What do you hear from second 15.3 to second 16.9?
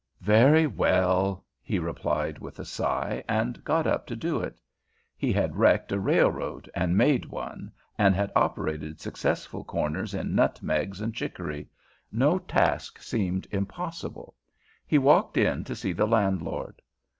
in to see the landlord.